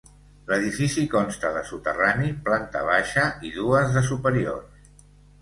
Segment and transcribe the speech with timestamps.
[0.51, 4.91] L'edifici consta de soterrani, planta baixa i dues de superiors.